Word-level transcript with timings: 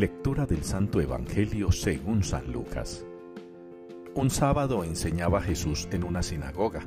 Lectura 0.00 0.46
del 0.46 0.64
Santo 0.64 0.98
Evangelio 1.02 1.70
según 1.70 2.24
San 2.24 2.50
Lucas. 2.50 3.04
Un 4.14 4.30
sábado 4.30 4.82
enseñaba 4.82 5.42
Jesús 5.42 5.88
en 5.92 6.04
una 6.04 6.22
sinagoga. 6.22 6.86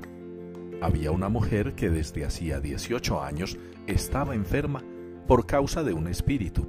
Había 0.81 1.11
una 1.11 1.29
mujer 1.29 1.75
que 1.75 1.91
desde 1.91 2.25
hacía 2.25 2.59
18 2.59 3.21
años 3.21 3.59
estaba 3.86 4.34
enferma 4.34 4.81
por 5.27 5.45
causa 5.45 5.84
de 5.84 5.93
un 5.93 6.07
espíritu 6.07 6.68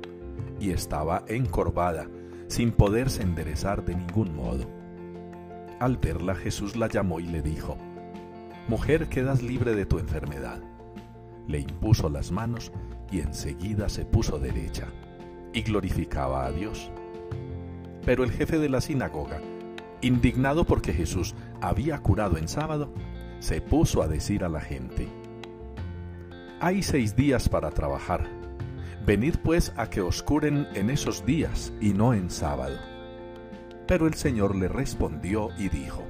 y 0.60 0.72
estaba 0.72 1.24
encorvada 1.28 2.10
sin 2.48 2.72
poderse 2.72 3.22
enderezar 3.22 3.82
de 3.82 3.94
ningún 3.94 4.36
modo. 4.36 4.68
Al 5.80 5.96
verla 5.96 6.34
Jesús 6.34 6.76
la 6.76 6.88
llamó 6.88 7.20
y 7.20 7.26
le 7.26 7.40
dijo, 7.40 7.78
Mujer, 8.68 9.08
quedas 9.08 9.42
libre 9.42 9.74
de 9.74 9.86
tu 9.86 9.98
enfermedad. 9.98 10.60
Le 11.48 11.60
impuso 11.60 12.10
las 12.10 12.30
manos 12.30 12.70
y 13.10 13.20
enseguida 13.20 13.88
se 13.88 14.04
puso 14.04 14.38
derecha 14.38 14.92
y 15.54 15.62
glorificaba 15.62 16.44
a 16.44 16.52
Dios. 16.52 16.90
Pero 18.04 18.24
el 18.24 18.32
jefe 18.32 18.58
de 18.58 18.68
la 18.68 18.82
sinagoga, 18.82 19.40
indignado 20.02 20.64
porque 20.64 20.92
Jesús 20.92 21.34
había 21.62 21.98
curado 22.00 22.36
en 22.36 22.48
sábado, 22.48 22.92
se 23.38 23.62
puso 23.62 24.02
a 24.02 24.08
decir 24.08 24.44
a 24.44 24.48
la 24.48 24.60
gente, 24.60 25.08
Hay 26.60 26.82
seis 26.82 27.16
días 27.16 27.48
para 27.48 27.70
trabajar. 27.70 28.28
Venid 29.06 29.36
pues 29.42 29.72
a 29.76 29.90
que 29.90 30.00
os 30.00 30.22
curen 30.22 30.66
en 30.74 30.88
esos 30.88 31.26
días 31.26 31.72
y 31.80 31.92
no 31.92 32.14
en 32.14 32.30
sábado. 32.30 32.76
Pero 33.86 34.06
el 34.06 34.14
Señor 34.14 34.54
le 34.54 34.68
respondió 34.68 35.50
y 35.58 35.68
dijo, 35.68 36.02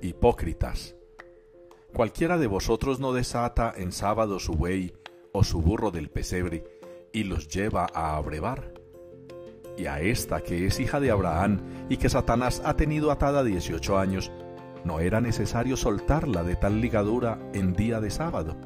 Hipócritas, 0.00 0.96
cualquiera 1.92 2.38
de 2.38 2.46
vosotros 2.46 2.98
no 2.98 3.12
desata 3.12 3.74
en 3.76 3.92
sábado 3.92 4.38
su 4.38 4.54
buey 4.54 4.94
o 5.32 5.44
su 5.44 5.60
burro 5.60 5.90
del 5.90 6.08
pesebre, 6.08 6.64
y 7.12 7.24
los 7.24 7.48
lleva 7.48 7.86
a 7.94 8.16
abrevar. 8.16 8.72
Y 9.76 9.86
a 9.86 10.00
esta 10.00 10.40
que 10.40 10.66
es 10.66 10.80
hija 10.80 11.00
de 11.00 11.10
Abraham 11.10 11.60
y 11.88 11.98
que 11.98 12.08
Satanás 12.08 12.62
ha 12.64 12.74
tenido 12.76 13.10
atada 13.10 13.44
18 13.44 13.98
años, 13.98 14.32
no 14.84 15.00
era 15.00 15.20
necesario 15.20 15.76
soltarla 15.76 16.42
de 16.42 16.56
tal 16.56 16.80
ligadura 16.80 17.38
en 17.52 17.74
día 17.74 18.00
de 18.00 18.10
sábado. 18.10 18.56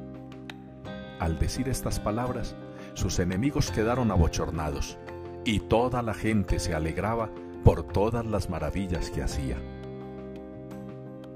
Al 1.19 1.39
decir 1.39 1.69
estas 1.69 1.99
palabras, 1.99 2.57
sus 2.95 3.19
enemigos 3.19 3.71
quedaron 3.71 4.11
abochornados, 4.11 4.99
y 5.45 5.61
toda 5.61 6.03
la 6.03 6.15
gente 6.15 6.59
se 6.59 6.75
alegraba 6.75 7.31
por 7.65 7.83
todas 7.83 8.27
las 8.27 8.51
maravillas 8.51 9.11
que 9.11 9.23
hacía. 9.23 9.57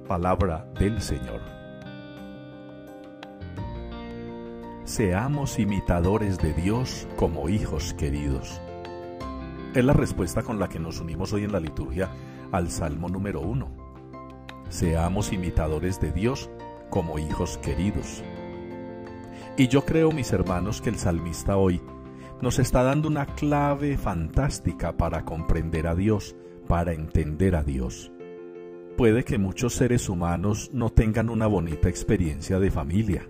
Palabra 0.06 0.66
del 0.78 1.00
Señor. 1.00 1.63
Seamos 4.84 5.58
imitadores 5.58 6.36
de 6.36 6.52
Dios 6.52 7.08
como 7.16 7.48
hijos 7.48 7.94
queridos. 7.94 8.60
Es 9.74 9.82
la 9.82 9.94
respuesta 9.94 10.42
con 10.42 10.58
la 10.58 10.68
que 10.68 10.78
nos 10.78 11.00
unimos 11.00 11.32
hoy 11.32 11.44
en 11.44 11.52
la 11.52 11.58
liturgia 11.58 12.10
al 12.52 12.70
Salmo 12.70 13.08
número 13.08 13.40
uno. 13.40 13.70
Seamos 14.68 15.32
imitadores 15.32 16.02
de 16.02 16.12
Dios 16.12 16.50
como 16.90 17.18
hijos 17.18 17.56
queridos. 17.56 18.22
Y 19.56 19.68
yo 19.68 19.86
creo, 19.86 20.12
mis 20.12 20.30
hermanos, 20.34 20.82
que 20.82 20.90
el 20.90 20.98
salmista 20.98 21.56
hoy 21.56 21.80
nos 22.42 22.58
está 22.58 22.82
dando 22.82 23.08
una 23.08 23.24
clave 23.24 23.96
fantástica 23.96 24.98
para 24.98 25.24
comprender 25.24 25.86
a 25.86 25.94
Dios, 25.94 26.36
para 26.68 26.92
entender 26.92 27.56
a 27.56 27.62
Dios. 27.62 28.12
Puede 28.98 29.24
que 29.24 29.38
muchos 29.38 29.72
seres 29.72 30.10
humanos 30.10 30.68
no 30.74 30.90
tengan 30.90 31.30
una 31.30 31.46
bonita 31.46 31.88
experiencia 31.88 32.58
de 32.60 32.70
familia 32.70 33.26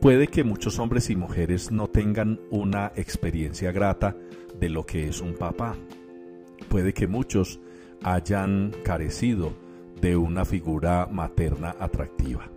Puede 0.00 0.28
que 0.28 0.44
muchos 0.44 0.78
hombres 0.78 1.10
y 1.10 1.16
mujeres 1.16 1.72
no 1.72 1.88
tengan 1.88 2.38
una 2.50 2.92
experiencia 2.94 3.72
grata 3.72 4.16
de 4.60 4.68
lo 4.68 4.86
que 4.86 5.08
es 5.08 5.20
un 5.20 5.34
papá. 5.34 5.74
Puede 6.68 6.92
que 6.94 7.08
muchos 7.08 7.58
hayan 8.04 8.72
carecido 8.84 9.52
de 10.00 10.16
una 10.16 10.44
figura 10.44 11.08
materna 11.10 11.74
atractiva. 11.80 12.48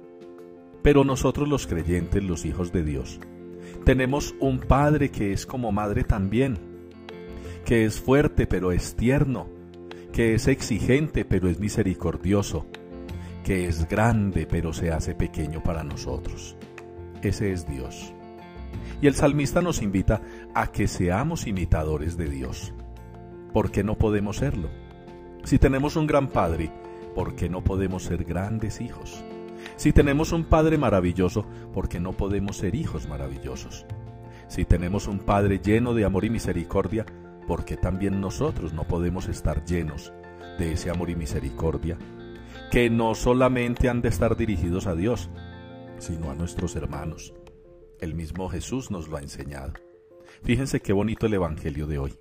Pero 0.83 1.03
nosotros 1.03 1.49
los 1.49 1.65
creyentes, 1.65 2.23
los 2.23 2.45
hijos 2.45 2.71
de 2.71 2.83
Dios, 2.83 3.19
tenemos 3.85 4.35
un 4.39 4.59
Padre 4.59 5.09
que 5.09 5.33
es 5.33 5.47
como 5.47 5.71
madre 5.71 6.03
también, 6.03 6.59
que 7.65 7.85
es 7.85 7.99
fuerte 7.99 8.45
pero 8.45 8.71
es 8.71 8.95
tierno, 8.95 9.47
que 10.13 10.35
es 10.35 10.47
exigente 10.47 11.25
pero 11.25 11.49
es 11.49 11.59
misericordioso, 11.59 12.67
que 13.43 13.65
es 13.65 13.89
grande 13.89 14.45
pero 14.45 14.73
se 14.73 14.91
hace 14.91 15.15
pequeño 15.15 15.63
para 15.63 15.83
nosotros. 15.83 16.55
Ese 17.21 17.51
es 17.51 17.67
Dios. 17.67 18.13
Y 19.01 19.07
el 19.07 19.15
salmista 19.15 19.61
nos 19.61 19.81
invita 19.81 20.21
a 20.53 20.71
que 20.71 20.87
seamos 20.87 21.47
imitadores 21.47 22.17
de 22.17 22.29
Dios. 22.29 22.73
¿Por 23.53 23.71
qué 23.71 23.83
no 23.83 23.97
podemos 23.97 24.37
serlo? 24.37 24.69
Si 25.43 25.59
tenemos 25.59 25.95
un 25.95 26.07
gran 26.07 26.27
Padre, 26.27 26.71
¿por 27.15 27.35
qué 27.35 27.49
no 27.49 27.63
podemos 27.63 28.03
ser 28.03 28.23
grandes 28.23 28.79
hijos? 28.79 29.23
Si 29.75 29.91
tenemos 29.91 30.31
un 30.31 30.45
Padre 30.45 30.77
maravilloso, 30.77 31.45
¿por 31.73 31.89
qué 31.89 31.99
no 31.99 32.13
podemos 32.13 32.57
ser 32.57 32.75
hijos 32.75 33.07
maravillosos? 33.07 33.85
Si 34.47 34.65
tenemos 34.65 35.07
un 35.07 35.19
Padre 35.19 35.59
lleno 35.59 35.93
de 35.93 36.05
amor 36.05 36.25
y 36.25 36.29
misericordia, 36.29 37.05
¿por 37.47 37.65
qué 37.65 37.77
también 37.77 38.21
nosotros 38.21 38.73
no 38.73 38.83
podemos 38.83 39.27
estar 39.27 39.65
llenos 39.65 40.13
de 40.59 40.73
ese 40.73 40.89
amor 40.89 41.09
y 41.09 41.15
misericordia? 41.15 41.97
Que 42.71 42.89
no 42.89 43.15
solamente 43.15 43.89
han 43.89 44.01
de 44.01 44.09
estar 44.09 44.37
dirigidos 44.37 44.87
a 44.87 44.95
Dios, 44.95 45.29
sino 46.01 46.31
a 46.31 46.35
nuestros 46.35 46.75
hermanos. 46.75 47.33
El 47.99 48.15
mismo 48.15 48.49
Jesús 48.49 48.89
nos 48.89 49.07
lo 49.07 49.17
ha 49.17 49.21
enseñado. 49.21 49.73
Fíjense 50.43 50.81
qué 50.81 50.91
bonito 50.91 51.27
el 51.27 51.35
Evangelio 51.35 51.85
de 51.85 51.99
hoy. 51.99 52.17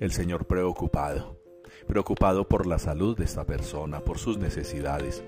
El 0.00 0.10
Señor 0.10 0.46
preocupado, 0.46 1.40
preocupado 1.86 2.48
por 2.48 2.66
la 2.66 2.80
salud 2.80 3.16
de 3.16 3.24
esta 3.24 3.46
persona, 3.46 4.00
por 4.00 4.18
sus 4.18 4.38
necesidades, 4.38 5.22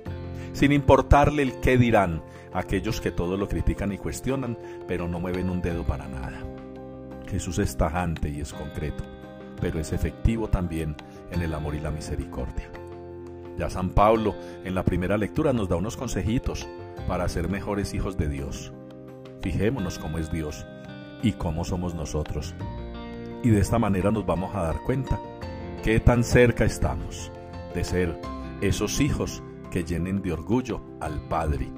sin 0.52 0.72
importarle 0.72 1.42
el 1.42 1.60
qué 1.60 1.78
dirán 1.78 2.22
aquellos 2.52 3.00
que 3.00 3.12
todo 3.12 3.36
lo 3.36 3.48
critican 3.48 3.92
y 3.92 3.98
cuestionan, 3.98 4.58
pero 4.88 5.06
no 5.06 5.20
mueven 5.20 5.48
un 5.48 5.62
dedo 5.62 5.84
para 5.84 6.08
nada. 6.08 6.42
Jesús 7.28 7.60
es 7.60 7.76
tajante 7.76 8.28
y 8.28 8.41
es 8.41 8.53
concreto, 8.53 9.04
pero 9.60 9.78
es 9.78 9.92
efectivo 9.92 10.48
también 10.48 10.97
en 11.30 11.42
el 11.42 11.54
amor 11.54 11.76
y 11.76 11.80
la 11.80 11.92
misericordia. 11.92 12.68
Ya 13.58 13.70
San 13.70 13.90
Pablo 13.90 14.34
en 14.64 14.74
la 14.74 14.84
primera 14.84 15.16
lectura 15.16 15.52
nos 15.52 15.68
da 15.68 15.76
unos 15.76 15.96
consejitos 15.96 16.68
para 17.08 17.28
ser 17.28 17.48
mejores 17.48 17.94
hijos 17.94 18.16
de 18.16 18.28
Dios. 18.28 18.72
Fijémonos 19.40 19.98
cómo 19.98 20.18
es 20.18 20.30
Dios 20.30 20.66
y 21.22 21.32
cómo 21.32 21.64
somos 21.64 21.94
nosotros. 21.94 22.54
Y 23.42 23.50
de 23.50 23.60
esta 23.60 23.78
manera 23.78 24.10
nos 24.10 24.26
vamos 24.26 24.54
a 24.54 24.62
dar 24.62 24.82
cuenta 24.82 25.18
qué 25.82 26.00
tan 26.00 26.24
cerca 26.24 26.64
estamos 26.64 27.30
de 27.74 27.84
ser 27.84 28.20
esos 28.60 29.00
hijos 29.00 29.42
que 29.70 29.84
llenen 29.84 30.22
de 30.22 30.32
orgullo 30.32 30.80
al 31.00 31.20
Padre, 31.28 31.70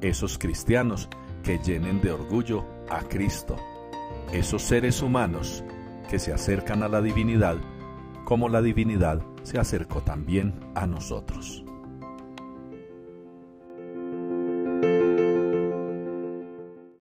esos 0.00 0.38
cristianos 0.38 1.08
que 1.42 1.58
llenen 1.58 2.00
de 2.00 2.12
orgullo 2.12 2.64
a 2.90 3.00
Cristo, 3.00 3.56
esos 4.32 4.62
seres 4.62 5.00
humanos 5.02 5.62
que 6.10 6.18
se 6.18 6.32
acercan 6.32 6.82
a 6.82 6.88
la 6.88 7.00
divinidad 7.00 7.56
como 8.24 8.48
la 8.48 8.60
divinidad 8.60 9.22
se 9.46 9.60
acercó 9.60 10.00
también 10.00 10.52
a 10.74 10.88
nosotros. 10.88 11.64